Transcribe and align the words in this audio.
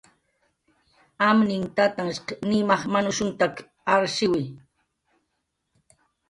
Amninh 1.27 1.67
tatanhshq 1.75 2.27
Nimaj 2.49 2.81
manushuntak 2.95 3.53
arshiwi 3.93 4.43